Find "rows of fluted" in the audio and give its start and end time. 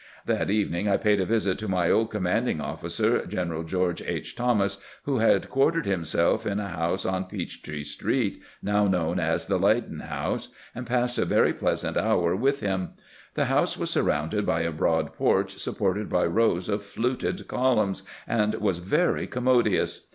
16.25-17.47